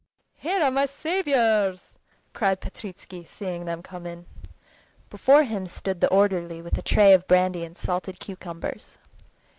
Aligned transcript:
"Here 0.39 0.59
are 0.63 0.71
my 0.71 0.87
saviors!" 0.87 1.99
cried 2.33 2.59
Petritsky, 2.59 3.23
seeing 3.23 3.65
them 3.65 3.83
come 3.83 4.07
in. 4.07 4.25
Before 5.11 5.43
him 5.43 5.67
stood 5.67 6.01
the 6.01 6.09
orderly 6.09 6.59
with 6.59 6.75
a 6.75 6.81
tray 6.81 7.13
of 7.13 7.27
brandy 7.27 7.63
and 7.63 7.77
salted 7.77 8.19
cucumbers. 8.19 8.97